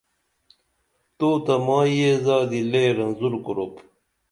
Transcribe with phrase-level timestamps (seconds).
[1.17, 3.73] تو تہ مائی یہ زادی لے رزُور کُرُپ